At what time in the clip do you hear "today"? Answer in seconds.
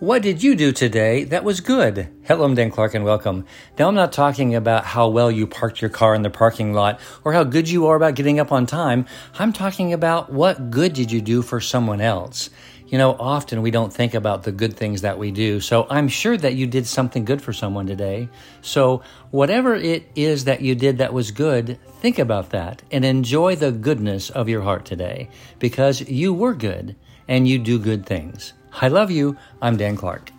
0.72-1.24, 17.86-18.30, 24.86-25.28